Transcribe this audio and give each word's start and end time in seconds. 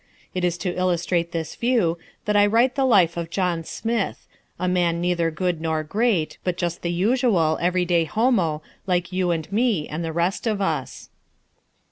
It 0.33 0.43
is 0.43 0.57
to 0.57 0.75
illustrate 0.75 1.31
this 1.31 1.53
view 1.55 1.99
that 2.25 2.35
I 2.35 2.47
write 2.47 2.73
the 2.73 2.87
life 2.87 3.17
of 3.17 3.29
John 3.29 3.63
Smith, 3.63 4.25
a 4.59 4.67
man 4.67 4.99
neither 4.99 5.29
good 5.29 5.61
nor 5.61 5.83
great, 5.83 6.39
but 6.43 6.57
just 6.57 6.81
the 6.81 6.91
usual, 6.91 7.59
everyday 7.61 8.05
homo 8.05 8.63
like 8.87 9.11
you 9.13 9.29
and 9.29 9.45
me 9.51 9.87
and 9.87 10.03
the 10.03 10.11
rest 10.11 10.47
of 10.47 10.59
us. 10.59 11.11